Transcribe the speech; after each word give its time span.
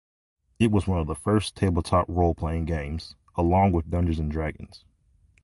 It 0.57 0.71
was 0.71 0.87
one 0.87 0.99
of 0.99 1.05
the 1.05 1.13
first 1.13 1.55
tabletop 1.55 2.07
role-playing 2.09 2.65
games, 2.65 3.15
along 3.35 3.71
with 3.73 3.91
"Dungeons 3.91 4.17
and 4.17 4.31
Dragons". 4.31 4.83